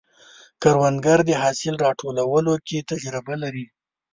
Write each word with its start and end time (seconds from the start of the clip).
کروندګر 0.61 1.19
د 1.25 1.31
حاصل 1.41 1.75
راټولولو 1.85 2.53
کې 2.67 2.87
تجربه 2.89 3.33
لري 3.43 3.65